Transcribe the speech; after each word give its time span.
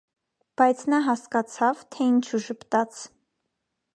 բայց 0.61 0.79
նա 0.93 1.01
հասկացավ, 1.07 1.83
թե 1.95 2.09
ինչու 2.13 2.41
ժպտաց: 2.47 3.01